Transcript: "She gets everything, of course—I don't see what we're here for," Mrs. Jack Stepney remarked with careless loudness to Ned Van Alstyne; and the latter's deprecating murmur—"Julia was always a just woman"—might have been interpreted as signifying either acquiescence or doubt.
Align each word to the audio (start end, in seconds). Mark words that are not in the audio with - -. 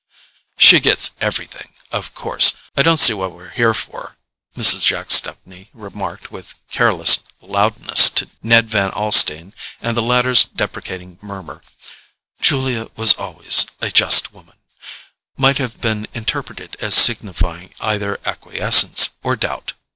"She 0.57 0.79
gets 0.79 1.11
everything, 1.21 1.73
of 1.91 2.15
course—I 2.15 2.81
don't 2.81 2.97
see 2.97 3.13
what 3.13 3.33
we're 3.33 3.51
here 3.51 3.75
for," 3.75 4.17
Mrs. 4.57 4.83
Jack 4.83 5.11
Stepney 5.11 5.69
remarked 5.75 6.31
with 6.31 6.57
careless 6.71 7.21
loudness 7.39 8.09
to 8.15 8.27
Ned 8.41 8.67
Van 8.67 8.89
Alstyne; 8.93 9.53
and 9.79 9.95
the 9.95 10.01
latter's 10.01 10.45
deprecating 10.45 11.19
murmur—"Julia 11.21 12.87
was 12.95 13.13
always 13.13 13.67
a 13.79 13.91
just 13.91 14.33
woman"—might 14.33 15.59
have 15.59 15.79
been 15.79 16.07
interpreted 16.15 16.77
as 16.79 16.95
signifying 16.95 17.71
either 17.79 18.19
acquiescence 18.25 19.11
or 19.21 19.35
doubt. 19.35 19.73